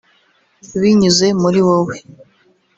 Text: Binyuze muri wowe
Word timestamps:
Binyuze 0.79 1.27
muri 1.41 1.59
wowe 1.67 1.95